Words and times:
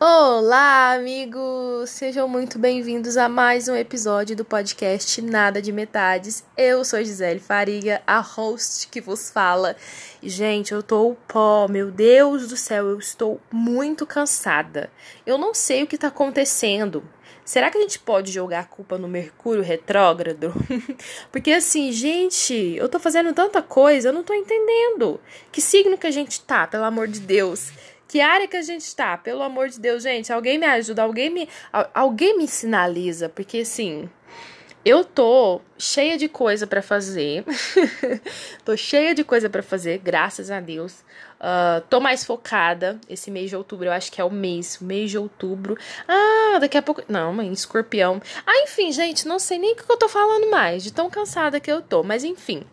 Olá, 0.00 0.94
amigos! 0.94 1.90
Sejam 1.90 2.26
muito 2.26 2.58
bem-vindos 2.58 3.18
a 3.18 3.28
mais 3.28 3.68
um 3.68 3.76
episódio 3.76 4.34
do 4.34 4.44
podcast 4.44 5.20
Nada 5.20 5.60
de 5.60 5.70
Metades. 5.70 6.42
Eu 6.56 6.82
sou 6.84 7.04
Gisele 7.04 7.40
Fariga, 7.40 8.00
a 8.06 8.20
host 8.20 8.88
que 8.88 9.02
vos 9.02 9.28
fala. 9.28 9.76
Gente, 10.22 10.72
eu 10.72 10.82
tô 10.82 11.14
pó, 11.28 11.68
meu 11.68 11.90
Deus 11.90 12.48
do 12.48 12.56
céu, 12.56 12.88
eu 12.88 12.98
estou 12.98 13.38
muito 13.50 14.06
cansada. 14.06 14.90
Eu 15.26 15.36
não 15.36 15.52
sei 15.52 15.82
o 15.82 15.86
que 15.86 15.98
tá 15.98 16.08
acontecendo. 16.08 17.04
Será 17.44 17.70
que 17.70 17.78
a 17.78 17.80
gente 17.80 17.98
pode 17.98 18.30
jogar 18.30 18.60
a 18.60 18.64
culpa 18.64 18.96
no 18.96 19.08
Mercúrio 19.08 19.62
retrógrado? 19.62 20.54
Porque 21.32 21.50
assim, 21.52 21.90
gente, 21.90 22.54
eu 22.76 22.88
tô 22.88 23.00
fazendo 23.00 23.32
tanta 23.32 23.60
coisa, 23.60 24.08
eu 24.08 24.12
não 24.12 24.22
tô 24.22 24.32
entendendo. 24.32 25.20
Que 25.50 25.60
signo 25.60 25.98
que 25.98 26.06
a 26.06 26.10
gente 26.10 26.40
tá, 26.40 26.66
pelo 26.66 26.84
amor 26.84 27.08
de 27.08 27.20
Deus? 27.20 27.72
Que 28.06 28.20
área 28.20 28.46
que 28.46 28.56
a 28.56 28.62
gente 28.62 28.82
está? 28.82 29.16
Pelo 29.16 29.42
amor 29.42 29.68
de 29.68 29.80
Deus, 29.80 30.02
gente, 30.02 30.32
alguém 30.32 30.58
me 30.58 30.66
ajuda, 30.66 31.02
alguém 31.02 31.30
me, 31.30 31.48
alguém 31.94 32.36
me 32.36 32.46
sinaliza, 32.46 33.28
porque 33.28 33.58
assim, 33.60 34.08
eu 34.84 35.04
tô 35.04 35.60
cheia 35.78 36.18
de 36.18 36.28
coisa 36.28 36.66
para 36.66 36.82
fazer. 36.82 37.44
tô 38.64 38.76
cheia 38.76 39.14
de 39.14 39.24
coisa 39.24 39.48
para 39.48 39.62
fazer, 39.62 39.98
graças 39.98 40.50
a 40.50 40.60
Deus. 40.60 41.04
Uh, 41.42 41.80
tô 41.90 41.98
mais 41.98 42.24
focada. 42.24 43.00
Esse 43.08 43.28
mês 43.30 43.50
de 43.50 43.56
outubro, 43.56 43.86
eu 43.86 43.92
acho 43.92 44.12
que 44.12 44.20
é 44.20 44.24
o 44.24 44.30
mês, 44.30 44.78
mês 44.80 45.10
de 45.10 45.18
outubro. 45.18 45.76
Ah, 46.06 46.58
daqui 46.60 46.78
a 46.78 46.82
pouco. 46.82 47.02
Não, 47.08 47.32
mãe, 47.32 47.52
escorpião. 47.52 48.22
Ah, 48.46 48.62
enfim, 48.62 48.92
gente, 48.92 49.26
não 49.26 49.40
sei 49.40 49.58
nem 49.58 49.72
o 49.72 49.76
que 49.76 49.90
eu 49.90 49.96
tô 49.96 50.08
falando 50.08 50.48
mais, 50.50 50.84
de 50.84 50.92
tão 50.92 51.10
cansada 51.10 51.58
que 51.58 51.70
eu 51.70 51.82
tô. 51.82 52.04
Mas 52.04 52.22
enfim 52.22 52.64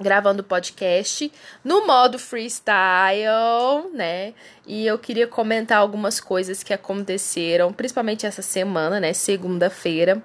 gravando 0.00 0.42
podcast 0.42 1.32
no 1.62 1.86
modo 1.86 2.18
freestyle, 2.18 3.90
né? 3.92 4.34
E 4.66 4.86
eu 4.86 4.98
queria 4.98 5.26
comentar 5.26 5.78
algumas 5.78 6.20
coisas 6.20 6.62
que 6.62 6.74
aconteceram, 6.74 7.72
principalmente 7.72 8.26
essa 8.26 8.42
semana, 8.42 9.00
né? 9.00 9.12
Segunda-feira. 9.12 10.22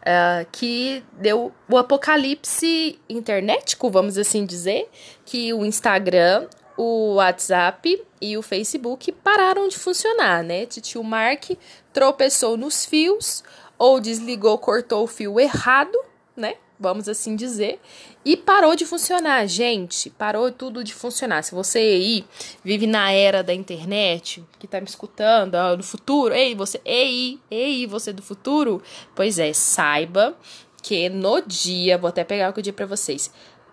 Uh, 0.00 0.48
que 0.50 1.04
deu 1.12 1.52
o 1.68 1.76
apocalipse 1.76 2.98
internetico, 3.06 3.90
vamos 3.90 4.16
assim 4.16 4.46
dizer, 4.46 4.88
que 5.26 5.52
o 5.52 5.62
Instagram, 5.62 6.46
o 6.82 7.16
WhatsApp 7.16 8.02
e 8.22 8.38
o 8.38 8.42
Facebook 8.42 9.12
pararam 9.12 9.68
de 9.68 9.76
funcionar, 9.76 10.42
né? 10.42 10.64
Titio 10.64 11.04
Mark 11.04 11.50
tropeçou 11.92 12.56
nos 12.56 12.86
fios 12.86 13.44
ou 13.76 14.00
desligou, 14.00 14.56
cortou 14.56 15.04
o 15.04 15.06
fio 15.06 15.38
errado, 15.38 15.98
né? 16.34 16.54
vamos 16.78 17.10
assim 17.10 17.36
dizer, 17.36 17.78
e 18.24 18.38
parou 18.38 18.74
de 18.74 18.86
funcionar, 18.86 19.46
gente, 19.46 20.08
parou 20.08 20.50
tudo 20.50 20.82
de 20.82 20.94
funcionar. 20.94 21.42
Se 21.42 21.54
você 21.54 21.78
aí 21.78 22.24
vive 22.64 22.86
na 22.86 23.12
era 23.12 23.42
da 23.42 23.52
internet, 23.52 24.42
que 24.58 24.66
tá 24.66 24.80
me 24.80 24.86
escutando, 24.86 25.56
ó, 25.56 25.76
no 25.76 25.82
futuro, 25.82 26.34
ei, 26.34 26.54
você, 26.54 26.80
ei, 26.82 27.38
ei, 27.50 27.86
você 27.86 28.14
do 28.14 28.22
futuro, 28.22 28.82
pois 29.14 29.38
é, 29.38 29.52
saiba 29.52 30.34
que 30.82 31.10
no 31.10 31.42
dia, 31.42 31.98
vou 31.98 32.08
até 32.08 32.24
pegar 32.24 32.54
o 32.56 32.62
dia 32.62 32.72
para 32.72 32.86
vocês, 32.86 33.30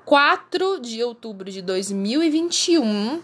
4 0.07 0.79
de 0.79 1.03
outubro 1.03 1.51
de 1.51 1.61
2021, 1.61 3.21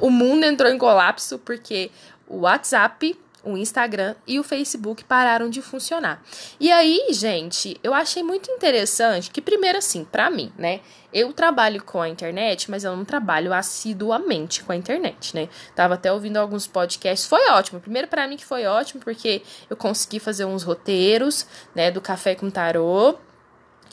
o 0.00 0.08
mundo 0.08 0.44
entrou 0.44 0.70
em 0.70 0.78
colapso 0.78 1.36
porque 1.40 1.90
o 2.28 2.42
WhatsApp 2.42 3.18
o 3.42 3.56
Instagram 3.56 4.14
e 4.24 4.38
o 4.38 4.44
Facebook 4.44 5.04
pararam 5.04 5.50
de 5.50 5.60
funcionar. 5.60 6.22
E 6.60 6.70
aí, 6.70 7.08
gente, 7.10 7.76
eu 7.82 7.92
achei 7.92 8.22
muito 8.22 8.50
interessante 8.52 9.32
que, 9.32 9.42
primeiro, 9.42 9.76
assim, 9.76 10.04
para 10.04 10.30
mim, 10.30 10.52
né? 10.56 10.80
Eu 11.12 11.32
trabalho 11.32 11.82
com 11.82 12.00
a 12.00 12.08
internet, 12.08 12.70
mas 12.70 12.84
eu 12.84 12.96
não 12.96 13.04
trabalho 13.04 13.52
assiduamente 13.52 14.62
com 14.62 14.70
a 14.70 14.76
internet, 14.76 15.34
né? 15.34 15.48
Tava 15.74 15.94
até 15.94 16.10
ouvindo 16.10 16.36
alguns 16.36 16.68
podcasts, 16.68 17.28
foi 17.28 17.50
ótimo. 17.50 17.80
Primeiro, 17.80 18.06
para 18.06 18.26
mim, 18.28 18.36
que 18.36 18.46
foi 18.46 18.64
ótimo, 18.64 19.02
porque 19.02 19.42
eu 19.68 19.76
consegui 19.76 20.20
fazer 20.20 20.44
uns 20.44 20.62
roteiros, 20.62 21.46
né, 21.74 21.90
do 21.90 22.00
Café 22.00 22.36
com 22.36 22.48
Tarô 22.48 23.18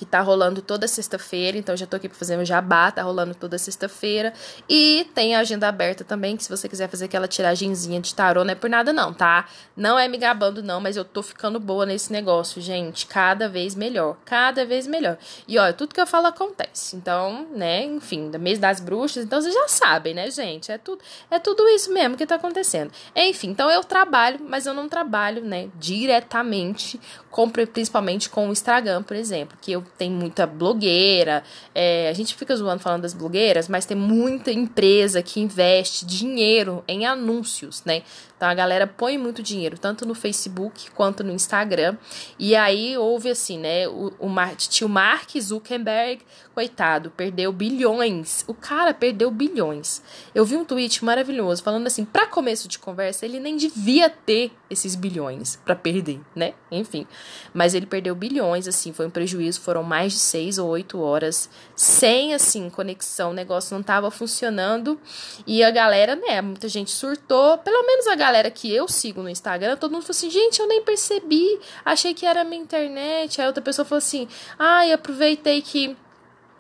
que 0.02 0.06
tá 0.06 0.20
rolando 0.20 0.64
toda 0.64 0.88
sexta-feira, 0.88 1.60
então 1.60 1.78
já 1.78 1.86
tô 1.86 1.96
aqui 1.96 2.10
pra 2.10 2.18
fazer 2.18 2.36
um 2.36 2.44
jabá, 2.44 2.90
tá 2.90 3.04
rolando 3.04 3.36
toda 3.36 3.56
sexta-feira. 3.60 4.34
E 4.68 5.08
tem 5.14 5.36
a 5.36 5.42
agenda 5.42 5.68
aberta 5.68 6.04
também, 6.04 6.36
que 6.36 6.44
se 6.44 6.50
você 6.50 6.68
quiser 6.68 6.90
fazer 6.90 7.06
aquela 7.06 7.28
tiragenzinha 7.28 8.02
de 8.02 8.16
tarô, 8.16 8.44
não 8.44 8.52
é 8.52 8.56
por 8.56 8.68
nada 8.68 8.92
não, 8.92 9.14
tá? 9.14 9.48
Não 9.78 10.00
é 10.00 10.08
me 10.08 10.18
gabando 10.18 10.64
não, 10.64 10.82
mas 10.82 10.98
eu 10.98 11.06
tô 11.06 11.22
ficando 11.22 11.60
boa 11.60 11.86
nesse 11.86 12.12
negócio, 12.12 12.60
gente, 12.60 13.06
cada 13.06 13.48
vez 13.48 13.76
melhor, 13.76 14.18
cada 14.26 14.66
vez 14.66 14.88
melhor. 14.88 15.20
E 15.48 15.60
olha, 15.60 15.72
tudo 15.72 15.94
que 15.94 16.02
eu 16.02 16.08
falo 16.08 16.26
acontece. 16.26 16.96
Então, 16.96 17.46
né, 17.54 17.84
enfim, 17.84 18.32
da 18.32 18.40
mês 18.40 18.58
das 18.58 18.80
bruxas, 18.80 19.24
então 19.24 19.40
vocês 19.40 19.54
já 19.54 19.68
sabem, 19.68 20.16
né, 20.16 20.32
gente? 20.32 20.72
É 20.72 20.80
tudo, 20.80 21.04
é 21.30 21.38
tudo 21.38 21.70
isso 21.70 21.94
mesmo 21.94 22.18
que 22.18 22.26
tá 22.26 22.36
acontecendo. 22.36 22.92
Enfim, 23.16 23.50
então 23.52 23.70
eu 23.70 23.84
trabalho, 23.84 24.40
mas 24.50 24.66
eu 24.66 24.74
não 24.74 24.90
trabalho, 24.90 25.44
né, 25.44 25.70
diretamente, 25.76 27.00
com, 27.30 27.48
principalmente 27.48 28.32
com 28.32 28.50
o 28.50 28.52
Instagram, 28.52 29.04
por 29.04 29.16
exemplo, 29.16 29.56
que 29.62 29.74
eu 29.74 29.86
tem 29.98 30.10
muita 30.10 30.48
blogueira. 30.48 31.44
É, 31.74 32.10
a 32.10 32.14
gente 32.14 32.36
fica 32.36 32.56
zoando 32.56 32.82
falando 32.82 33.04
das 33.04 33.14
blogueiras, 33.14 33.68
mas 33.68 33.86
tem 33.86 33.96
muita 33.96 34.52
empresa 34.52 35.22
que 35.22 35.40
investe 35.40 36.06
dinheiro 36.06 36.84
em 36.88 37.06
anúncios, 37.06 37.84
né? 37.86 38.04
Então 38.36 38.50
a 38.50 38.54
galera 38.56 38.88
põe 38.88 39.20
muito 39.20 39.44
dinheiro, 39.44 39.78
tanto 39.78 40.04
no 40.04 40.16
Facebook 40.16 40.90
quanto 40.92 41.24
no 41.24 41.32
Instagram. 41.32 41.96
E 42.40 42.56
aí 42.56 42.98
houve 42.98 43.30
assim, 43.30 43.60
né? 43.60 43.88
O, 43.88 44.12
o 44.20 44.28
Mar 44.28 44.56
tio 44.56 44.90
Mark 44.90 45.30
Zuckerberg, 45.40 46.24
coitado, 46.56 47.12
perdeu 47.12 47.52
bilhões. 47.52 48.44
O 48.48 48.54
cara 48.56 48.96
perdeu 48.96 49.30
bilhões. 49.30 50.02
Eu 50.34 50.44
vi 50.44 50.58
um 50.58 50.66
tweet 50.66 51.06
maravilhoso 51.06 51.62
falando 51.62 51.86
assim: 51.86 52.04
para 52.04 52.26
começo 52.26 52.68
de 52.68 52.80
conversa, 52.80 53.26
ele 53.26 53.40
nem 53.40 53.56
devia 53.56 54.10
ter 54.10 54.52
esses 54.72 54.96
bilhões 54.96 55.58
para 55.66 55.76
perder, 55.76 56.22
né? 56.36 56.54
Enfim. 56.72 57.06
Mas 57.54 57.74
ele 57.74 57.86
perdeu 57.86 58.16
bilhões, 58.16 58.68
assim, 58.68 58.94
foi 58.94 59.06
um 59.06 59.10
prejuízo, 59.10 59.60
foram 59.60 59.84
mais 59.84 60.14
de 60.14 60.20
seis 60.20 60.58
ou 60.58 60.70
oito 60.70 61.00
horas 61.00 61.50
sem, 61.76 62.34
assim, 62.34 62.70
conexão, 62.70 63.32
o 63.32 63.34
negócio 63.34 63.76
não 63.76 63.84
tava 63.84 64.10
funcionando. 64.10 65.00
E 65.46 65.64
a 65.64 65.72
galera, 65.72 66.16
né? 66.16 66.42
Muita 66.42 66.68
gente 66.68 66.92
surtou, 66.92 67.58
pelo 67.58 67.86
menos 67.86 68.08
a 68.08 68.16
galera 68.16 68.50
que 68.50 68.74
eu 68.74 68.88
sigo 68.88 69.22
no 69.22 69.30
Instagram, 69.30 69.76
todo 69.76 69.92
mundo 69.92 70.04
falou 70.04 70.12
assim, 70.12 70.30
gente, 70.30 70.60
eu 70.60 70.68
nem 70.68 70.82
percebi, 70.84 71.60
achei 71.84 72.14
que 72.14 72.26
era 72.26 72.44
minha 72.44 72.62
internet. 72.62 73.42
Aí 73.42 73.48
outra 73.48 73.62
pessoa 73.62 73.86
falou 73.86 74.00
assim, 74.00 74.28
ai, 74.58 74.92
ah, 74.92 74.96
aproveitei 74.96 75.62
que, 75.62 75.98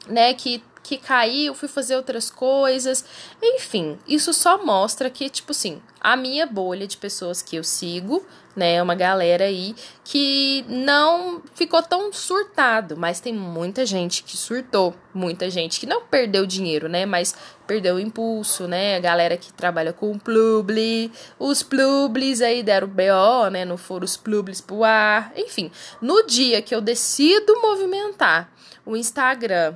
né, 0.07 0.33
que 0.33 0.61
que 0.84 0.97
caiu, 0.97 1.53
fui 1.53 1.68
fazer 1.68 1.96
outras 1.96 2.30
coisas. 2.30 3.06
Enfim, 3.42 3.97
isso 4.08 4.34
só 4.34 4.64
mostra 4.64 5.09
que, 5.09 5.30
tipo 5.30 5.52
assim, 5.52 5.81
a 6.00 6.16
minha 6.16 6.46
bolha 6.46 6.88
de 6.88 6.97
pessoas 6.97 7.42
que 7.42 7.56
eu 7.56 7.64
sigo 7.64 8.25
né? 8.56 8.81
Uma 8.81 8.96
galera 8.96 9.46
aí 9.46 9.75
que 10.03 10.66
não 10.68 11.41
ficou 11.53 11.81
tão 11.81 12.12
surtado, 12.12 12.97
mas 12.97 13.20
tem 13.20 13.34
muita 13.34 13.86
gente 13.86 14.24
que 14.24 14.36
surtou, 14.36 14.94
muita 15.14 15.50
gente 15.50 15.80
que 15.80 15.86
não 15.86 16.02
perdeu 16.02 16.46
dinheiro, 16.46 16.90
né? 16.90 17.06
Mas 17.06 17.36
perdeu 17.66 17.96
o 17.96 18.00
impulso, 18.00 18.68
né? 18.68 18.97
A 18.97 19.00
galera 19.00 19.38
que 19.38 19.53
trabalha 19.53 19.94
com 19.94 20.18
publi, 20.18 21.12
os 21.40 21.64
publis 21.64 22.41
aí 22.41 22.62
deram 22.62 22.88
BO, 22.88 23.50
né? 23.52 23.64
Não 23.66 23.78
foram 23.78 24.06
os 24.06 24.18
publis 24.18 24.59
pro 24.59 24.84
ar, 24.84 25.31
enfim. 25.36 25.72
No 26.02 26.24
dia 26.25 26.62
que 26.62 26.75
eu 26.75 26.81
decido 26.81 27.62
movimentar 27.62 28.52
o 28.86 28.97
Instagram 28.97 29.75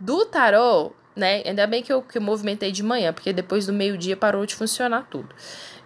do 0.00 0.24
tarô, 0.24 0.92
né? 1.14 1.42
Ainda 1.44 1.66
bem 1.66 1.82
que 1.82 1.92
eu, 1.92 2.02
que 2.02 2.18
eu 2.18 2.22
movimentei 2.22 2.72
de 2.72 2.82
manhã, 2.82 3.12
porque 3.12 3.32
depois 3.32 3.66
do 3.66 3.72
meio-dia 3.72 4.16
parou 4.16 4.46
de 4.46 4.54
funcionar 4.54 5.06
tudo. 5.10 5.28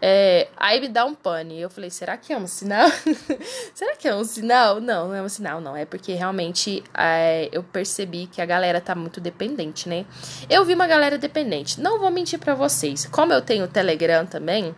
É, 0.07 0.49
aí 0.57 0.81
me 0.81 0.89
dá 0.89 1.05
um 1.05 1.15
pane. 1.15 1.61
Eu 1.61 1.71
falei, 1.71 1.89
será 1.89 2.17
que 2.17 2.33
é 2.33 2.37
um 2.37 2.47
sinal? 2.47 2.91
será 3.75 3.97
que 3.97 4.07
é 4.07 4.15
um 4.15 4.23
sinal? 4.23 4.81
Não, 4.81 5.09
não 5.09 5.15
é 5.15 5.23
um 5.23 5.29
sinal, 5.29 5.61
não. 5.61 5.75
É 5.75 5.87
porque 5.87 6.13
realmente 6.13 6.85
é, 6.93 7.49
eu 7.51 7.63
percebi 7.63 8.27
que 8.27 8.43
a 8.43 8.47
galera 8.47 8.81
tá 8.81 8.95
muito 8.95 9.21
dependente, 9.21 9.89
né? 9.89 10.05
Eu 10.49 10.65
vi 10.65 10.75
uma 10.75 10.87
galera 10.87 11.17
dependente. 11.17 11.81
Não 11.81 11.99
vou 11.99 12.11
mentir 12.11 12.39
para 12.39 12.55
vocês. 12.55 13.07
Como 13.07 13.33
eu 13.33 13.41
tenho 13.41 13.67
Telegram 13.67 14.27
também, 14.27 14.75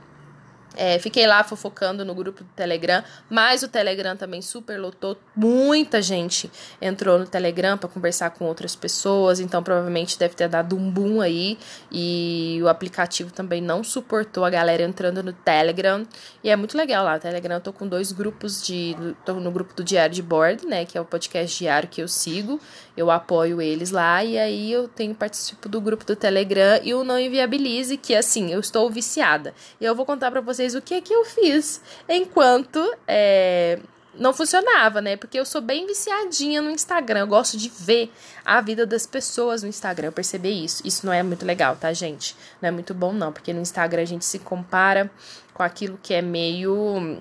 é, 0.76 0.99
fiquei 0.99 1.26
lá 1.26 1.43
fofocando 1.43 2.05
no 2.05 2.14
grupo 2.14 2.44
do 2.44 2.50
Telegram, 2.55 3.02
mas 3.31 3.62
o 3.62 3.69
Telegram 3.69 4.17
também 4.17 4.43
super 4.43 4.78
lotou. 4.78 5.17
Muita 5.34 6.02
gente 6.02 6.50
entrou 6.81 7.19
no 7.19 7.26
Telegram 7.26 7.78
para 7.78 7.88
conversar 7.88 8.31
com 8.31 8.44
outras 8.44 8.76
pessoas, 8.76 9.40
então 9.40 9.62
provavelmente 9.62 10.19
deve 10.19 10.34
ter 10.34 10.49
dado 10.49 10.76
um 10.76 10.90
boom 10.90 11.20
aí. 11.20 11.58
E 11.90 12.61
o 12.62 12.69
aplicativo 12.69 13.32
também 13.32 13.61
não 13.61 13.82
suportou 13.82 14.44
a 14.44 14.50
galera 14.50 14.82
entrando 14.82 15.23
no 15.23 15.32
Telegram. 15.32 16.06
E 16.44 16.50
é 16.50 16.56
muito 16.56 16.76
legal 16.76 17.05
lá. 17.05 17.17
O 17.17 17.20
Telegram 17.20 17.56
eu 17.56 17.61
tô 17.61 17.72
com 17.72 17.88
dois 17.88 18.12
grupos 18.12 18.62
de. 18.62 18.96
tô 19.25 19.34
no 19.34 19.50
grupo 19.50 19.75
do 19.75 19.82
Diário 19.82 20.14
de 20.14 20.22
Board, 20.22 20.67
né? 20.67 20.84
Que 20.84 20.99
é 20.99 21.00
o 21.00 21.05
podcast 21.05 21.56
diário 21.58 21.88
que 21.88 22.02
eu 22.02 22.08
sigo. 22.08 22.61
Eu 22.96 23.11
apoio 23.11 23.62
eles 23.62 23.90
lá. 23.90 24.22
E 24.22 24.38
aí 24.38 24.72
eu 24.72 24.88
tenho 24.88 25.14
participo 25.14 25.69
do 25.69 25.81
grupo 25.81 26.05
do 26.05 26.14
Telegram 26.14 26.81
e 26.82 26.93
o 26.94 27.02
Não 27.02 27.19
Inviabilize, 27.19 27.96
que 27.96 28.14
assim, 28.14 28.52
eu 28.52 28.61
estou 28.61 28.90
viciada. 28.90 29.55
E 29.81 29.84
eu 29.84 29.94
vou 29.94 30.05
contar 30.05 30.31
para 30.31 30.40
vocês 30.40 30.65
vocês 30.66 30.74
o 30.74 30.82
que 30.82 30.94
é 30.94 31.00
que 31.00 31.12
eu 31.12 31.24
fiz 31.24 31.80
enquanto 32.08 32.80
é, 33.06 33.78
não 34.14 34.32
funcionava, 34.32 35.00
né? 35.00 35.16
Porque 35.16 35.38
eu 35.38 35.44
sou 35.44 35.60
bem 35.60 35.86
viciadinha 35.86 36.60
no 36.60 36.70
Instagram. 36.70 37.20
Eu 37.20 37.26
gosto 37.26 37.56
de 37.56 37.68
ver 37.68 38.12
a 38.44 38.60
vida 38.60 38.84
das 38.84 39.06
pessoas 39.06 39.62
no 39.62 39.68
Instagram. 39.68 40.08
Eu 40.08 40.12
percebi 40.12 40.64
isso. 40.64 40.82
Isso 40.84 41.06
não 41.06 41.12
é 41.12 41.22
muito 41.22 41.46
legal, 41.46 41.76
tá, 41.76 41.92
gente? 41.92 42.36
Não 42.60 42.68
é 42.68 42.72
muito 42.72 42.92
bom, 42.92 43.12
não. 43.12 43.32
Porque 43.32 43.52
no 43.52 43.60
Instagram 43.60 44.02
a 44.02 44.06
gente 44.06 44.24
se 44.24 44.38
compara 44.38 45.10
com 45.54 45.62
aquilo 45.62 45.98
que 46.02 46.12
é 46.12 46.22
meio 46.22 47.19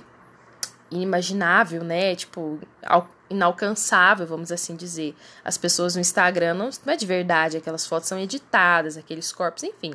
inimaginável, 0.92 1.84
né? 1.84 2.16
Tipo, 2.16 2.60
inalcançável, 3.30 4.26
vamos 4.26 4.52
assim 4.52 4.76
dizer. 4.76 5.16
As 5.44 5.58
pessoas 5.58 5.96
no 5.96 6.02
Instagram 6.02 6.54
não, 6.54 6.70
não, 6.86 6.94
é 6.94 6.96
de 6.96 7.06
verdade, 7.06 7.58
aquelas 7.58 7.86
fotos 7.86 8.08
são 8.08 8.20
editadas, 8.20 8.98
aqueles 8.98 9.32
corpos, 9.32 9.64
enfim. 9.64 9.94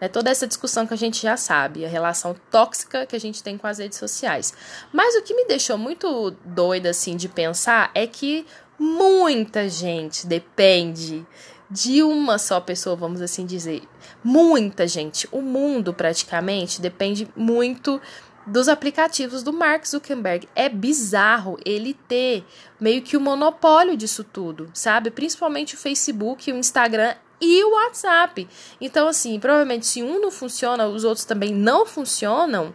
Né, 0.00 0.08
toda 0.08 0.30
essa 0.30 0.46
discussão 0.46 0.86
que 0.86 0.94
a 0.94 0.98
gente 0.98 1.22
já 1.22 1.36
sabe, 1.36 1.84
a 1.84 1.88
relação 1.88 2.34
tóxica 2.50 3.06
que 3.06 3.16
a 3.16 3.20
gente 3.20 3.42
tem 3.42 3.56
com 3.56 3.66
as 3.66 3.78
redes 3.78 3.98
sociais. 3.98 4.52
Mas 4.92 5.14
o 5.14 5.22
que 5.22 5.34
me 5.34 5.46
deixou 5.46 5.78
muito 5.78 6.32
doida 6.44 6.90
assim 6.90 7.16
de 7.16 7.28
pensar 7.28 7.90
é 7.94 8.06
que 8.06 8.46
muita 8.78 9.68
gente 9.68 10.26
depende 10.26 11.24
de 11.70 12.02
uma 12.02 12.36
só 12.36 12.60
pessoa, 12.60 12.94
vamos 12.94 13.22
assim 13.22 13.46
dizer. 13.46 13.82
Muita 14.22 14.86
gente, 14.86 15.26
o 15.32 15.40
mundo 15.40 15.94
praticamente 15.94 16.80
depende 16.80 17.26
muito 17.34 18.00
dos 18.46 18.68
aplicativos 18.68 19.42
do 19.42 19.52
Mark 19.52 19.86
Zuckerberg. 19.86 20.48
É 20.54 20.68
bizarro 20.68 21.58
ele 21.64 21.94
ter 21.94 22.44
meio 22.80 23.02
que 23.02 23.16
o 23.16 23.20
monopólio 23.20 23.96
disso 23.96 24.24
tudo, 24.24 24.70
sabe? 24.74 25.10
Principalmente 25.10 25.74
o 25.74 25.78
Facebook, 25.78 26.50
o 26.52 26.56
Instagram 26.56 27.14
e 27.40 27.64
o 27.64 27.72
WhatsApp. 27.72 28.48
Então, 28.80 29.08
assim, 29.08 29.38
provavelmente 29.40 29.86
se 29.86 30.02
um 30.02 30.20
não 30.20 30.30
funciona, 30.30 30.86
os 30.86 31.04
outros 31.04 31.24
também 31.24 31.52
não 31.52 31.84
funcionam. 31.84 32.74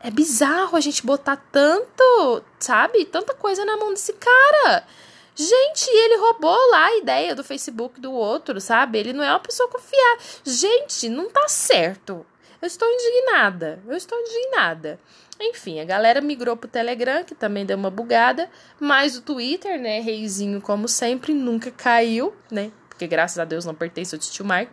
É 0.00 0.10
bizarro 0.10 0.76
a 0.76 0.80
gente 0.80 1.04
botar 1.04 1.36
tanto, 1.50 2.42
sabe? 2.58 3.06
Tanta 3.06 3.32
coisa 3.34 3.64
na 3.64 3.76
mão 3.76 3.94
desse 3.94 4.12
cara. 4.12 4.86
Gente, 5.34 5.88
ele 5.88 6.18
roubou 6.18 6.70
lá 6.70 6.84
a 6.84 6.96
ideia 6.98 7.34
do 7.34 7.42
Facebook 7.42 8.00
do 8.00 8.12
outro, 8.12 8.60
sabe? 8.60 8.98
Ele 8.98 9.12
não 9.12 9.24
é 9.24 9.30
uma 9.30 9.40
pessoa 9.40 9.68
confiável. 9.68 10.18
Gente, 10.44 11.08
não 11.08 11.28
tá 11.30 11.48
certo. 11.48 12.24
Eu 12.64 12.66
estou 12.66 12.88
indignada. 12.88 13.78
Eu 13.86 13.94
estou 13.94 14.18
indignada. 14.18 14.98
Enfim, 15.38 15.80
a 15.80 15.84
galera 15.84 16.22
migrou 16.22 16.56
pro 16.56 16.66
Telegram, 16.66 17.22
que 17.22 17.34
também 17.34 17.66
deu 17.66 17.76
uma 17.76 17.90
bugada, 17.90 18.48
mas 18.80 19.18
o 19.18 19.20
Twitter, 19.20 19.78
né, 19.78 20.00
reizinho 20.00 20.62
como 20.62 20.88
sempre, 20.88 21.34
nunca 21.34 21.70
caiu, 21.70 22.34
né? 22.50 22.72
Porque 22.88 23.06
graças 23.06 23.38
a 23.38 23.44
Deus 23.44 23.66
não 23.66 23.74
pertence 23.74 24.14
ao 24.14 24.18
tio 24.18 24.46
Mark. 24.46 24.72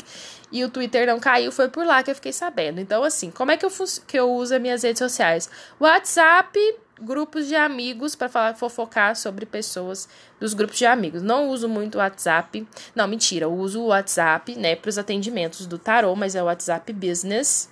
E 0.53 0.63
o 0.63 0.69
Twitter 0.69 1.05
não 1.05 1.19
caiu, 1.19 1.51
foi 1.51 1.67
por 1.67 1.85
lá 1.85 2.01
que 2.01 2.09
eu 2.09 2.15
fiquei 2.15 2.31
sabendo. 2.31 2.79
Então, 2.79 3.03
assim, 3.03 3.29
como 3.29 3.51
é 3.51 3.57
que 3.57 3.65
eu, 3.65 3.71
que 4.07 4.17
eu 4.17 4.31
uso 4.31 4.55
as 4.55 4.61
minhas 4.61 4.83
redes 4.83 4.99
sociais? 4.99 5.49
WhatsApp, 5.77 6.57
grupos 7.01 7.47
de 7.47 7.55
amigos 7.55 8.15
para 8.15 8.29
falar 8.29 8.55
fofocar 8.55 9.15
sobre 9.15 9.45
pessoas 9.45 10.07
dos 10.39 10.53
grupos 10.53 10.77
de 10.77 10.85
amigos. 10.85 11.21
Não 11.21 11.49
uso 11.49 11.67
muito 11.67 11.95
o 11.95 11.97
WhatsApp. 11.97 12.67
Não, 12.95 13.07
mentira, 13.07 13.45
eu 13.45 13.53
uso 13.53 13.81
o 13.81 13.87
WhatsApp, 13.87 14.55
né, 14.55 14.75
para 14.75 14.89
os 14.89 14.97
atendimentos 14.97 15.65
do 15.65 15.77
tarô, 15.77 16.15
mas 16.15 16.35
é 16.35 16.41
o 16.41 16.45
WhatsApp 16.45 16.91
Business, 16.93 17.69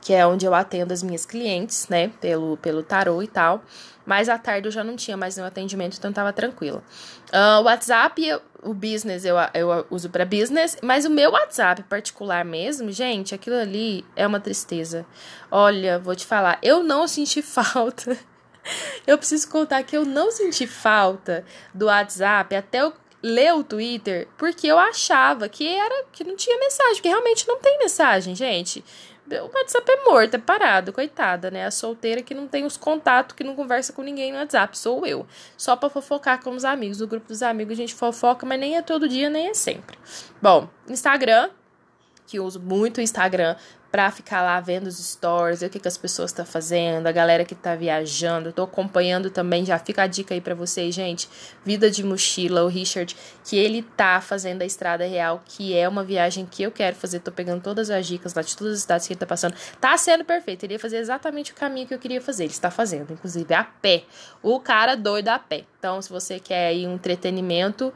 que 0.00 0.12
é 0.12 0.26
onde 0.26 0.46
eu 0.46 0.54
atendo 0.54 0.92
as 0.92 1.02
minhas 1.02 1.26
clientes, 1.26 1.88
né, 1.88 2.08
pelo 2.20 2.56
pelo 2.58 2.82
tarô 2.82 3.22
e 3.22 3.28
tal. 3.28 3.62
Mas 4.08 4.30
à 4.30 4.38
tarde 4.38 4.66
eu 4.66 4.72
já 4.72 4.82
não 4.82 4.96
tinha 4.96 5.18
mais 5.18 5.36
nenhum 5.36 5.46
atendimento, 5.46 5.98
então 5.98 6.10
tava 6.10 6.32
tranquila. 6.32 6.82
Uh, 7.30 7.60
o 7.60 7.64
WhatsApp, 7.64 8.40
o 8.62 8.72
business 8.72 9.24
eu, 9.24 9.36
eu 9.52 9.86
uso 9.90 10.08
para 10.08 10.24
business, 10.24 10.78
mas 10.82 11.04
o 11.04 11.10
meu 11.10 11.30
WhatsApp 11.32 11.82
particular 11.82 12.42
mesmo, 12.42 12.90
gente, 12.90 13.34
aquilo 13.34 13.56
ali 13.56 14.04
é 14.16 14.26
uma 14.26 14.40
tristeza. 14.40 15.04
Olha, 15.50 15.98
vou 15.98 16.16
te 16.16 16.24
falar, 16.24 16.58
eu 16.62 16.82
não 16.82 17.06
senti 17.06 17.42
falta. 17.42 18.16
eu 19.06 19.18
preciso 19.18 19.48
contar 19.50 19.82
que 19.82 19.94
eu 19.94 20.06
não 20.06 20.30
senti 20.30 20.66
falta 20.66 21.44
do 21.74 21.86
WhatsApp 21.86 22.56
até 22.56 22.80
eu 22.80 22.94
ler 23.22 23.52
o 23.54 23.64
Twitter, 23.64 24.28
porque 24.36 24.66
eu 24.66 24.78
achava 24.78 25.48
que 25.48 25.66
era 25.66 26.04
que 26.12 26.24
não 26.24 26.36
tinha 26.36 26.58
mensagem, 26.58 26.94
porque 26.94 27.08
realmente 27.08 27.46
não 27.46 27.58
tem 27.58 27.78
mensagem, 27.78 28.34
gente. 28.34 28.84
O 29.36 29.50
WhatsApp 29.54 29.90
é 29.90 30.04
morto, 30.04 30.34
é 30.34 30.38
parado, 30.38 30.92
coitada, 30.92 31.50
né? 31.50 31.66
A 31.66 31.70
solteira 31.70 32.22
que 32.22 32.34
não 32.34 32.46
tem 32.46 32.64
os 32.64 32.76
contatos, 32.76 33.36
que 33.36 33.44
não 33.44 33.54
conversa 33.54 33.92
com 33.92 34.02
ninguém 34.02 34.32
no 34.32 34.38
WhatsApp, 34.38 34.76
sou 34.76 35.06
eu. 35.06 35.26
Só 35.56 35.76
pra 35.76 35.90
fofocar 35.90 36.42
com 36.42 36.50
os 36.50 36.64
amigos. 36.64 37.00
No 37.00 37.06
grupo 37.06 37.28
dos 37.28 37.42
amigos 37.42 37.72
a 37.72 37.76
gente 37.76 37.94
fofoca, 37.94 38.46
mas 38.46 38.58
nem 38.58 38.76
é 38.76 38.82
todo 38.82 39.08
dia, 39.08 39.28
nem 39.28 39.48
é 39.48 39.54
sempre. 39.54 39.98
Bom, 40.40 40.68
Instagram, 40.88 41.50
que 42.26 42.38
uso 42.38 42.60
muito 42.60 42.98
o 42.98 43.00
Instagram 43.00 43.56
pra 43.90 44.10
ficar 44.10 44.42
lá 44.42 44.60
vendo 44.60 44.86
os 44.86 44.98
stories, 44.98 45.60
ver 45.60 45.66
o 45.66 45.70
que, 45.70 45.78
que 45.78 45.88
as 45.88 45.96
pessoas 45.96 46.30
estão 46.30 46.44
tá 46.44 46.50
fazendo, 46.50 47.06
a 47.06 47.12
galera 47.12 47.44
que 47.44 47.54
tá 47.54 47.74
viajando. 47.74 48.50
Eu 48.50 48.52
tô 48.52 48.62
acompanhando 48.62 49.30
também, 49.30 49.64
já 49.64 49.78
fica 49.78 50.02
a 50.02 50.06
dica 50.06 50.34
aí 50.34 50.40
para 50.40 50.54
vocês, 50.54 50.94
gente. 50.94 51.28
Vida 51.64 51.90
de 51.90 52.04
mochila, 52.04 52.64
o 52.64 52.68
Richard, 52.68 53.16
que 53.44 53.56
ele 53.56 53.82
tá 53.82 54.20
fazendo 54.20 54.62
a 54.62 54.66
Estrada 54.66 55.06
Real, 55.06 55.42
que 55.44 55.74
é 55.74 55.88
uma 55.88 56.04
viagem 56.04 56.44
que 56.44 56.62
eu 56.62 56.70
quero 56.70 56.96
fazer. 56.96 57.20
Tô 57.20 57.32
pegando 57.32 57.62
todas 57.62 57.88
as 57.88 58.06
dicas 58.06 58.34
lá 58.34 58.42
de 58.42 58.56
todas 58.56 58.74
as 58.74 58.80
cidades 58.82 59.06
que 59.06 59.14
ele 59.14 59.20
tá 59.20 59.26
passando. 59.26 59.54
Tá 59.80 59.96
sendo 59.96 60.24
perfeito. 60.24 60.64
Ele 60.64 60.74
ia 60.74 60.80
fazer 60.80 60.98
exatamente 60.98 61.52
o 61.52 61.54
caminho 61.54 61.86
que 61.86 61.94
eu 61.94 61.98
queria 61.98 62.20
fazer. 62.20 62.44
Ele 62.44 62.52
está 62.52 62.70
fazendo, 62.70 63.12
inclusive 63.12 63.54
a 63.54 63.64
pé. 63.64 64.04
O 64.42 64.60
cara 64.60 64.94
doido 64.94 65.28
a 65.28 65.38
pé. 65.38 65.64
Então, 65.78 66.02
se 66.02 66.10
você 66.10 66.38
quer 66.38 66.68
aí 66.68 66.86
um 66.86 66.94
entretenimento, 66.94 67.92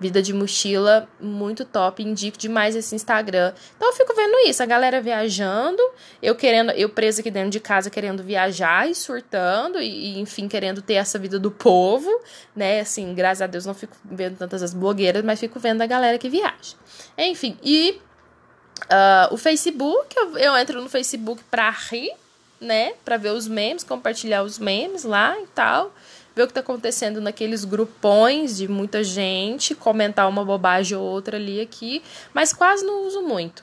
Vida 0.00 0.22
de 0.22 0.32
mochila, 0.32 1.06
muito 1.20 1.62
top. 1.62 2.02
Indico 2.02 2.38
demais 2.38 2.74
esse 2.74 2.94
Instagram. 2.94 3.52
Então 3.76 3.88
eu 3.88 3.92
fico 3.94 4.14
vendo 4.14 4.34
isso, 4.48 4.62
a 4.62 4.66
galera 4.66 4.98
viajando, 5.00 5.82
eu 6.22 6.34
querendo, 6.34 6.72
eu 6.72 6.88
presa 6.88 7.20
aqui 7.20 7.30
dentro 7.30 7.50
de 7.50 7.60
casa 7.60 7.90
querendo 7.90 8.22
viajar 8.22 8.88
e 8.88 8.94
surtando, 8.94 9.78
e, 9.78 10.18
enfim, 10.18 10.48
querendo 10.48 10.80
ter 10.80 10.94
essa 10.94 11.18
vida 11.18 11.38
do 11.38 11.50
povo, 11.50 12.10
né? 12.56 12.80
Assim, 12.80 13.14
graças 13.14 13.42
a 13.42 13.46
Deus 13.46 13.66
não 13.66 13.74
fico 13.74 13.94
vendo 14.02 14.38
tantas 14.38 14.62
as 14.62 14.72
blogueiras, 14.72 15.22
mas 15.22 15.38
fico 15.38 15.60
vendo 15.60 15.82
a 15.82 15.86
galera 15.86 16.16
que 16.16 16.30
viaja. 16.30 16.74
Enfim, 17.18 17.58
e 17.62 18.00
uh, 18.84 19.34
o 19.34 19.36
Facebook, 19.36 20.16
eu, 20.16 20.38
eu 20.38 20.56
entro 20.56 20.80
no 20.80 20.88
Facebook 20.88 21.42
pra 21.50 21.68
rir, 21.68 22.10
né? 22.58 22.94
Pra 23.04 23.18
ver 23.18 23.32
os 23.32 23.46
memes, 23.46 23.84
compartilhar 23.84 24.42
os 24.42 24.58
memes 24.58 25.04
lá 25.04 25.38
e 25.38 25.46
tal 25.48 25.92
ver 26.34 26.42
o 26.42 26.46
que 26.46 26.52
está 26.52 26.60
acontecendo 26.60 27.20
naqueles 27.20 27.64
grupões 27.64 28.56
de 28.56 28.68
muita 28.68 29.02
gente, 29.02 29.74
comentar 29.74 30.28
uma 30.28 30.44
bobagem 30.44 30.96
ou 30.96 31.04
outra 31.04 31.36
ali 31.36 31.60
aqui, 31.60 32.02
mas 32.32 32.52
quase 32.52 32.84
não 32.84 33.06
uso 33.06 33.22
muito. 33.22 33.60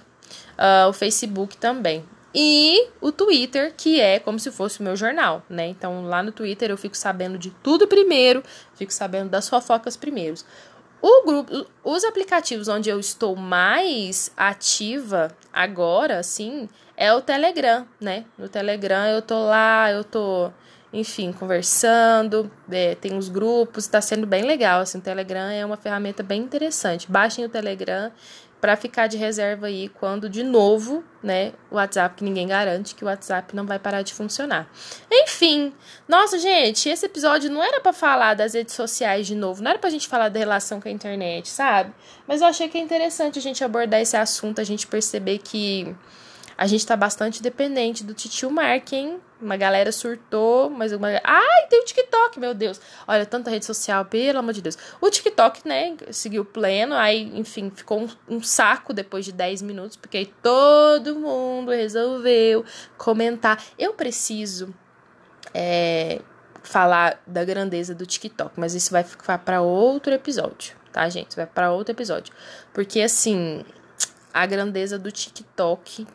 Uh, 0.57 0.89
o 0.89 0.93
Facebook 0.93 1.57
também. 1.57 2.03
E 2.33 2.89
o 3.01 3.11
Twitter, 3.11 3.73
que 3.75 3.99
é 3.99 4.19
como 4.19 4.37
se 4.37 4.51
fosse 4.51 4.79
o 4.79 4.83
meu 4.83 4.95
jornal, 4.95 5.41
né? 5.49 5.67
Então 5.67 6.05
lá 6.05 6.21
no 6.21 6.31
Twitter 6.31 6.69
eu 6.69 6.77
fico 6.77 6.95
sabendo 6.95 7.37
de 7.37 7.49
tudo 7.49 7.87
primeiro, 7.87 8.43
fico 8.75 8.93
sabendo 8.93 9.29
das 9.29 9.49
fofocas 9.49 9.97
primeiros. 9.97 10.45
O 11.01 11.25
grupo, 11.25 11.65
os 11.83 12.03
aplicativos 12.03 12.67
onde 12.67 12.89
eu 12.89 12.99
estou 12.99 13.35
mais 13.35 14.31
ativa 14.35 15.35
agora, 15.53 16.19
assim, 16.19 16.67
é 16.95 17.13
o 17.13 17.21
Telegram, 17.21 17.87
né? 18.01 18.25
No 18.37 18.49
Telegram 18.49 19.05
eu 19.05 19.21
tô 19.21 19.45
lá, 19.45 19.91
eu 19.91 20.03
tô 20.03 20.51
enfim, 20.97 21.31
conversando, 21.31 22.51
é, 22.71 22.95
tem 22.95 23.13
uns 23.13 23.29
grupos, 23.29 23.83
está 23.83 24.01
sendo 24.01 24.25
bem 24.25 24.43
legal. 24.43 24.81
Assim, 24.81 24.97
o 24.97 25.01
Telegram 25.01 25.47
é 25.47 25.63
uma 25.63 25.77
ferramenta 25.77 26.23
bem 26.23 26.41
interessante. 26.41 27.09
Baixem 27.09 27.45
o 27.45 27.49
Telegram 27.49 28.11
para 28.59 28.75
ficar 28.75 29.05
de 29.05 29.17
reserva 29.17 29.67
aí 29.67 29.89
quando 29.89 30.27
de 30.27 30.41
novo, 30.43 31.03
né, 31.21 31.53
o 31.69 31.75
WhatsApp 31.75 32.15
que 32.15 32.23
ninguém 32.23 32.47
garante 32.47 32.95
que 32.95 33.03
o 33.03 33.07
WhatsApp 33.07 33.55
não 33.55 33.67
vai 33.67 33.77
parar 33.77 34.01
de 34.01 34.11
funcionar. 34.11 34.67
Enfim, 35.11 35.71
nossa 36.07 36.39
gente, 36.39 36.89
esse 36.89 37.05
episódio 37.05 37.51
não 37.51 37.63
era 37.63 37.79
para 37.79 37.93
falar 37.93 38.33
das 38.33 38.55
redes 38.55 38.73
sociais 38.73 39.27
de 39.27 39.35
novo, 39.35 39.61
não 39.61 39.69
era 39.69 39.79
pra 39.79 39.91
gente 39.91 40.07
falar 40.07 40.29
da 40.29 40.39
relação 40.39 40.81
com 40.81 40.87
a 40.87 40.91
internet, 40.91 41.47
sabe? 41.47 41.93
Mas 42.27 42.41
eu 42.41 42.47
achei 42.47 42.67
que 42.67 42.79
é 42.79 42.81
interessante 42.81 43.37
a 43.37 43.41
gente 43.41 43.63
abordar 43.63 44.01
esse 44.01 44.17
assunto, 44.17 44.59
a 44.59 44.63
gente 44.63 44.87
perceber 44.87 45.37
que 45.37 45.95
a 46.57 46.65
gente 46.65 46.85
tá 46.85 46.95
bastante 46.95 47.41
dependente 47.41 48.03
do 48.03 48.15
titio 48.15 48.49
Mark, 48.49 48.91
hein? 48.91 49.19
Uma 49.39 49.55
galera 49.55 49.91
surtou, 49.91 50.71
mas 50.71 50.91
uma. 50.91 51.09
Ai, 51.23 51.67
tem 51.69 51.79
o 51.81 51.85
TikTok, 51.85 52.39
meu 52.39 52.55
Deus. 52.55 52.81
Olha, 53.07 53.27
tanta 53.27 53.51
rede 53.51 53.63
social, 53.63 54.03
pelo 54.05 54.39
amor 54.39 54.53
de 54.53 54.63
Deus. 54.63 54.75
O 54.99 55.07
TikTok, 55.11 55.67
né, 55.67 55.95
seguiu 56.09 56.43
pleno, 56.43 56.95
aí, 56.95 57.31
enfim, 57.37 57.69
ficou 57.69 58.01
um, 58.01 58.09
um 58.27 58.41
saco 58.41 58.91
depois 58.91 59.23
de 59.23 59.31
10 59.31 59.61
minutos, 59.61 59.95
porque 59.95 60.17
aí 60.17 60.25
todo 60.41 61.15
mundo 61.15 61.69
resolveu 61.69 62.65
comentar. 62.97 63.63
Eu 63.77 63.93
preciso 63.93 64.73
é, 65.53 66.19
falar 66.63 67.21
da 67.27 67.45
grandeza 67.45 67.93
do 67.93 68.07
TikTok, 68.07 68.59
mas 68.59 68.73
isso 68.73 68.91
vai 68.91 69.03
ficar 69.03 69.37
para 69.37 69.61
outro 69.61 70.11
episódio, 70.11 70.75
tá, 70.91 71.07
gente? 71.07 71.35
Vai 71.35 71.45
para 71.45 71.71
outro 71.71 71.93
episódio. 71.93 72.33
Porque, 72.73 72.99
assim, 73.01 73.63
a 74.33 74.47
grandeza 74.47 74.97
do 74.97 75.11
TikTok 75.11 76.07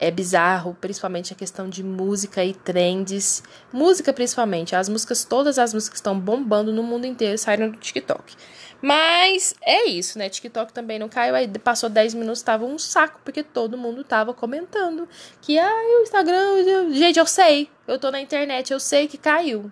é 0.00 0.10
bizarro, 0.10 0.76
principalmente 0.80 1.32
a 1.32 1.36
questão 1.36 1.68
de 1.68 1.82
música 1.82 2.44
e 2.44 2.54
trends. 2.54 3.42
Música, 3.72 4.12
principalmente. 4.12 4.76
As 4.76 4.88
músicas, 4.88 5.24
todas 5.24 5.58
as 5.58 5.74
músicas 5.74 5.90
que 5.90 5.96
estão 5.96 6.18
bombando 6.18 6.72
no 6.72 6.82
mundo 6.82 7.06
inteiro 7.06 7.36
saíram 7.36 7.70
do 7.70 7.76
TikTok. 7.78 8.36
Mas 8.80 9.54
é 9.60 9.88
isso, 9.88 10.18
né? 10.18 10.28
TikTok 10.28 10.72
também 10.72 10.98
não 10.98 11.08
caiu. 11.08 11.34
Aí 11.34 11.48
passou 11.58 11.88
10 11.88 12.14
minutos, 12.14 12.42
tava 12.42 12.64
um 12.64 12.78
saco, 12.78 13.20
porque 13.24 13.42
todo 13.42 13.76
mundo 13.76 14.04
tava 14.04 14.32
comentando 14.32 15.08
que, 15.40 15.58
ah, 15.58 15.98
o 15.98 16.02
Instagram. 16.02 16.92
Gente, 16.92 17.18
eu 17.18 17.26
sei. 17.26 17.68
Eu 17.86 17.98
tô 17.98 18.10
na 18.10 18.20
internet, 18.20 18.72
eu 18.72 18.78
sei 18.78 19.08
que 19.08 19.18
caiu. 19.18 19.70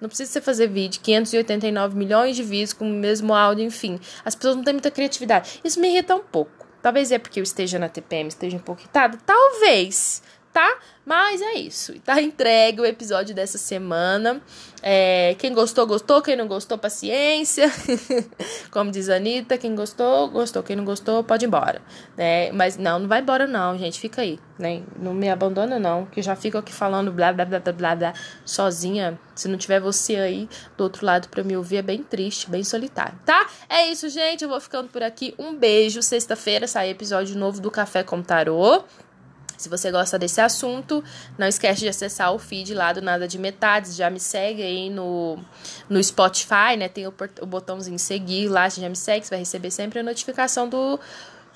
Não 0.00 0.08
precisa 0.08 0.30
você 0.30 0.40
fazer 0.42 0.68
vídeo, 0.68 1.00
589 1.00 1.96
milhões 1.96 2.36
de 2.36 2.42
vídeos 2.42 2.74
com 2.74 2.86
o 2.88 2.92
mesmo 2.92 3.34
áudio, 3.34 3.64
enfim. 3.64 3.98
As 4.24 4.34
pessoas 4.34 4.54
não 4.54 4.62
têm 4.62 4.74
muita 4.74 4.90
criatividade. 4.90 5.60
Isso 5.64 5.80
me 5.80 5.88
irrita 5.88 6.14
um 6.14 6.22
pouco. 6.22 6.65
Talvez 6.86 7.10
é 7.10 7.18
porque 7.18 7.40
eu 7.40 7.42
esteja 7.42 7.80
na 7.80 7.88
TPM, 7.88 8.28
esteja 8.28 8.56
um 8.56 8.60
pouco 8.60 8.80
irritada. 8.82 9.18
Talvez 9.26 10.22
tá? 10.56 10.78
Mas 11.04 11.42
é 11.42 11.52
isso. 11.52 11.92
Tá 12.00 12.20
entregue 12.20 12.80
o 12.80 12.86
episódio 12.86 13.34
dessa 13.34 13.58
semana. 13.58 14.40
É, 14.82 15.36
quem 15.38 15.52
gostou, 15.52 15.86
gostou. 15.86 16.22
Quem 16.22 16.34
não 16.34 16.48
gostou, 16.48 16.78
paciência. 16.78 17.70
Como 18.72 18.90
diz 18.90 19.10
a 19.10 19.16
Anitta, 19.16 19.58
quem 19.58 19.74
gostou, 19.74 20.30
gostou. 20.30 20.62
Quem 20.62 20.74
não 20.74 20.84
gostou, 20.86 21.22
pode 21.22 21.44
ir 21.44 21.48
embora. 21.48 21.82
Né? 22.16 22.50
Mas 22.52 22.78
não, 22.78 22.98
não 23.00 23.06
vai 23.06 23.20
embora 23.20 23.46
não, 23.46 23.76
gente. 23.76 24.00
Fica 24.00 24.22
aí. 24.22 24.38
Né? 24.58 24.82
Não 24.98 25.12
me 25.12 25.28
abandona 25.28 25.78
não, 25.78 26.06
que 26.06 26.22
já 26.22 26.34
fico 26.34 26.56
aqui 26.56 26.72
falando 26.72 27.12
blá, 27.12 27.34
blá, 27.34 27.44
blá, 27.44 27.60
blá, 27.60 27.72
blá, 27.72 27.94
blá, 27.94 28.14
sozinha. 28.42 29.20
Se 29.34 29.48
não 29.48 29.58
tiver 29.58 29.78
você 29.78 30.16
aí 30.16 30.48
do 30.74 30.84
outro 30.84 31.04
lado 31.04 31.28
pra 31.28 31.44
me 31.44 31.54
ouvir, 31.54 31.76
é 31.76 31.82
bem 31.82 32.02
triste, 32.02 32.48
bem 32.48 32.64
solitário, 32.64 33.18
tá? 33.26 33.46
É 33.68 33.88
isso, 33.88 34.08
gente. 34.08 34.42
Eu 34.42 34.48
vou 34.48 34.60
ficando 34.60 34.88
por 34.88 35.02
aqui. 35.02 35.34
Um 35.38 35.54
beijo. 35.54 36.00
Sexta-feira 36.00 36.66
sai 36.66 36.88
episódio 36.88 37.36
novo 37.36 37.60
do 37.60 37.70
Café 37.70 38.02
com 38.02 38.22
Tarô. 38.22 38.82
Se 39.56 39.68
você 39.68 39.90
gosta 39.90 40.18
desse 40.18 40.40
assunto, 40.40 41.02
não 41.38 41.46
esquece 41.46 41.80
de 41.80 41.88
acessar 41.88 42.32
o 42.32 42.38
feed 42.38 42.74
lá 42.74 42.92
do 42.92 43.00
Nada 43.00 43.26
de 43.26 43.38
Metades. 43.38 43.96
Já 43.96 44.10
me 44.10 44.20
segue 44.20 44.62
aí 44.62 44.90
no, 44.90 45.38
no 45.88 46.02
Spotify, 46.02 46.76
né? 46.78 46.88
Tem 46.88 47.06
o, 47.06 47.14
o 47.40 47.46
botãozinho 47.46 47.98
seguir 47.98 48.48
lá, 48.48 48.68
você 48.68 48.80
já 48.80 48.88
me 48.88 48.96
segue, 48.96 49.24
você 49.24 49.30
vai 49.30 49.38
receber 49.38 49.70
sempre 49.70 50.00
a 50.00 50.02
notificação 50.02 50.68
do, 50.68 50.98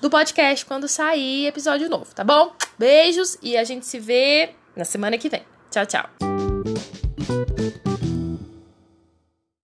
do 0.01 0.09
podcast 0.09 0.65
quando 0.65 0.89
sair 0.89 1.47
episódio 1.47 1.89
novo, 1.89 2.15
tá 2.15 2.25
bom? 2.25 2.53
Beijos 2.79 3.37
e 3.43 3.57
a 3.57 3.65
gente 3.65 3.87
se 3.87 3.99
vê 3.99 4.55
na 4.75 4.85
semana 4.85 5.19
que 5.19 5.29
vem. 5.29 5.43
Tchau, 5.71 5.87
tchau. 5.87 6.09